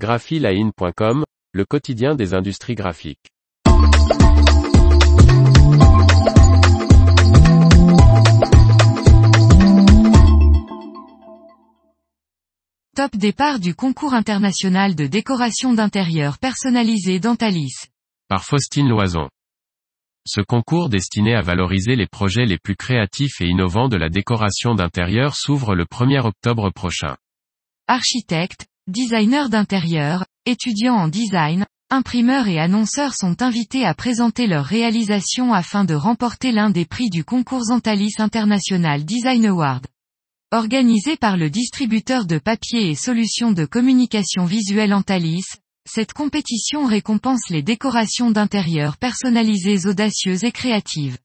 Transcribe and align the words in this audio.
graphiline.com, 0.00 1.24
le 1.52 1.64
quotidien 1.66 2.14
des 2.14 2.32
industries 2.32 2.74
graphiques. 2.74 3.28
Top 12.96 13.14
départ 13.14 13.60
du 13.60 13.74
concours 13.74 14.14
international 14.14 14.94
de 14.94 15.06
décoration 15.06 15.74
d'intérieur 15.74 16.38
personnalisé 16.38 17.20
d'Antalis. 17.20 17.74
Par 18.26 18.42
Faustine 18.44 18.88
Loison. 18.88 19.28
Ce 20.26 20.40
concours 20.40 20.88
destiné 20.88 21.34
à 21.34 21.42
valoriser 21.42 21.94
les 21.94 22.06
projets 22.06 22.46
les 22.46 22.58
plus 22.58 22.76
créatifs 22.76 23.42
et 23.42 23.46
innovants 23.46 23.88
de 23.88 23.98
la 23.98 24.08
décoration 24.08 24.74
d'intérieur 24.74 25.34
s'ouvre 25.36 25.74
le 25.74 25.84
1er 25.84 26.24
octobre 26.24 26.70
prochain. 26.70 27.16
Architectes, 27.86 28.66
designers 28.90 29.48
d'intérieur, 29.48 30.24
étudiants 30.46 30.96
en 30.96 31.08
design, 31.08 31.64
imprimeurs 31.90 32.48
et 32.48 32.58
annonceurs 32.58 33.14
sont 33.14 33.40
invités 33.40 33.84
à 33.84 33.94
présenter 33.94 34.46
leurs 34.46 34.64
réalisations 34.64 35.54
afin 35.54 35.84
de 35.84 35.94
remporter 35.94 36.50
l'un 36.50 36.70
des 36.70 36.84
prix 36.84 37.08
du 37.08 37.24
concours 37.24 37.70
Antalis 37.70 38.14
International 38.18 39.04
Design 39.04 39.46
Award. 39.46 39.86
Organisé 40.52 41.16
par 41.16 41.36
le 41.36 41.50
distributeur 41.50 42.26
de 42.26 42.38
papier 42.38 42.90
et 42.90 42.96
solutions 42.96 43.52
de 43.52 43.64
communication 43.64 44.44
visuelle 44.44 44.92
Antalis, 44.92 45.44
cette 45.88 46.12
compétition 46.12 46.84
récompense 46.86 47.48
les 47.48 47.62
décorations 47.62 48.32
d'intérieur 48.32 48.96
personnalisées 48.96 49.86
audacieuses 49.86 50.44
et 50.44 50.52
créatives. 50.52 51.18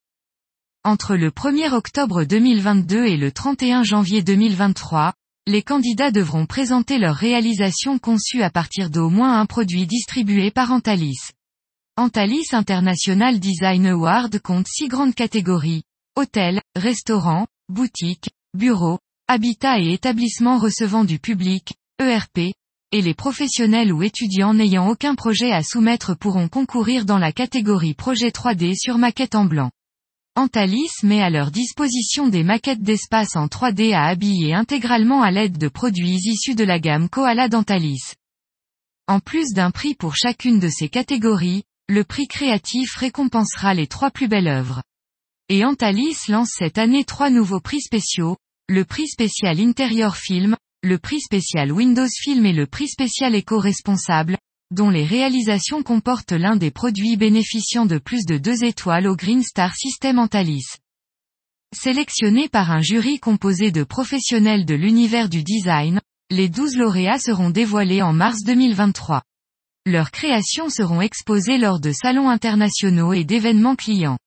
Entre 0.84 1.16
le 1.16 1.32
1er 1.32 1.74
octobre 1.74 2.26
2022 2.26 3.06
et 3.06 3.18
le 3.18 3.32
31 3.32 3.82
janvier 3.82 4.22
2023, 4.22 5.14
les 5.48 5.62
candidats 5.62 6.10
devront 6.10 6.48
présenter 6.48 6.98
leurs 6.98 7.16
réalisations 7.16 8.00
conçues 8.00 8.42
à 8.42 8.50
partir 8.50 8.90
d'au 8.90 9.10
moins 9.10 9.40
un 9.40 9.46
produit 9.46 9.86
distribué 9.86 10.50
par 10.50 10.72
Antalis. 10.72 11.20
Antalis 11.98 12.48
International 12.52 13.40
Design 13.40 13.86
Award 13.86 14.40
compte 14.40 14.68
six 14.68 14.88
grandes 14.88 15.14
catégories. 15.14 15.84
Hôtels, 16.16 16.62
restaurants, 16.76 17.46
boutiques, 17.70 18.32
bureaux, 18.56 18.98
habitat 19.28 19.80
et 19.80 19.94
établissements 19.94 20.58
recevant 20.58 21.04
du 21.04 21.20
public, 21.20 21.76
ERP, 22.00 22.56
et 22.92 23.02
les 23.02 23.14
professionnels 23.14 23.94
ou 23.94 24.02
étudiants 24.02 24.56
n'ayant 24.56 24.90
aucun 24.90 25.14
projet 25.14 25.52
à 25.52 25.62
soumettre 25.62 26.18
pourront 26.18 26.48
concourir 26.48 27.06
dans 27.06 27.20
la 27.20 27.32
catégorie 27.32 27.94
projet 27.94 28.30
3D 28.30 28.74
sur 28.76 28.98
maquette 28.98 29.36
en 29.36 29.46
blanc. 29.46 29.70
Antalis 30.38 30.92
met 31.04 31.22
à 31.22 31.30
leur 31.30 31.50
disposition 31.50 32.28
des 32.28 32.44
maquettes 32.44 32.82
d'espace 32.82 33.38
en 33.38 33.48
3D 33.48 33.94
à 33.94 34.04
habiller 34.04 34.54
intégralement 34.54 35.22
à 35.22 35.32
l'aide 35.32 35.58
de 35.58 35.70
produits 35.70 36.18
issus 36.26 36.56
de 36.56 36.66
la 36.66 36.78
gamme 36.78 37.08
Koala 37.08 37.48
d'Antalis. 37.48 38.16
En 39.08 39.22
plus 39.22 39.54
d'un 39.54 39.72
prix 39.72 39.96
pour 39.96 40.18
chacune 40.18 40.60
de 40.60 40.68
ces 40.68 40.90
catégories, 40.90 41.64
le 41.88 42.04
prix 42.04 42.28
créatif 42.28 42.96
récompensera 42.98 43.74
les 43.74 43.88
trois 43.88 44.12
plus 44.12 44.28
belles 44.28 44.50
œuvres. 44.50 44.84
Et 45.48 45.64
Antalis 45.64 46.18
lance 46.28 46.52
cette 46.52 46.80
année 46.80 47.06
trois 47.06 47.30
nouveaux 47.30 47.62
prix 47.62 47.80
spéciaux, 47.80 48.36
le 48.68 48.84
prix 48.84 49.08
spécial 49.08 49.62
Interior 49.62 50.18
Film, 50.18 50.58
le 50.84 51.00
prix 51.00 51.22
spécial 51.22 51.72
Windows 51.72 52.10
Film 52.14 52.46
et 52.46 52.54
le 52.54 52.68
prix 52.68 52.90
spécial 52.90 53.36
éco-responsable, 53.36 54.38
dont 54.72 54.90
les 54.90 55.06
réalisations 55.06 55.84
comportent 55.84 56.32
l'un 56.32 56.56
des 56.56 56.72
produits 56.72 57.18
bénéficiant 57.18 57.86
de 57.86 57.98
plus 57.98 58.26
de 58.26 58.38
deux 58.38 58.64
étoiles 58.64 59.08
au 59.08 59.16
Green 59.16 59.44
Star 59.44 59.76
System 59.76 60.20
Antalis. 60.20 60.66
Sélectionnés 61.76 62.50
par 62.50 62.72
un 62.72 62.82
jury 62.82 63.20
composé 63.20 63.72
de 63.72 63.84
professionnels 63.84 64.66
de 64.66 64.76
l'univers 64.76 65.30
du 65.30 65.44
design, 65.44 66.00
les 66.32 66.50
12 66.50 66.78
lauréats 66.78 67.20
seront 67.20 67.50
dévoilés 67.50 68.02
en 68.02 68.14
mars 68.14 68.44
2023. 68.44 69.22
Leurs 69.86 70.10
créations 70.10 70.70
seront 70.70 71.02
exposées 71.02 71.60
lors 71.60 71.80
de 71.80 71.92
salons 71.92 72.30
internationaux 72.30 73.14
et 73.14 73.24
d'événements 73.24 73.76
clients. 73.76 74.18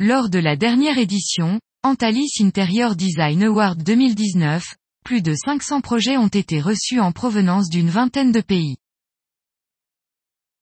Lors 0.00 0.30
de 0.30 0.38
la 0.38 0.56
dernière 0.56 0.96
édition, 0.96 1.60
Antalis 1.82 2.30
Interior 2.40 2.96
Design 2.96 3.42
Award 3.42 3.82
2019, 3.82 4.76
plus 5.04 5.20
de 5.20 5.34
500 5.34 5.80
projets 5.80 6.16
ont 6.16 6.28
été 6.28 6.60
reçus 6.60 7.00
en 7.00 7.12
provenance 7.12 7.68
d'une 7.68 7.90
vingtaine 7.90 8.32
de 8.32 8.40
pays. 8.40 8.76